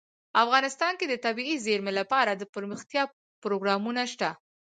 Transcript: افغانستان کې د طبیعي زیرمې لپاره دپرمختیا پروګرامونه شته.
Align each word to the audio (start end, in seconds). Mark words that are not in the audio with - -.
افغانستان 0.43 0.93
کې 0.99 1.05
د 1.09 1.13
طبیعي 1.25 1.55
زیرمې 1.65 1.93
لپاره 1.99 2.31
دپرمختیا 2.33 3.03
پروګرامونه 3.43 4.01
شته. 4.11 4.29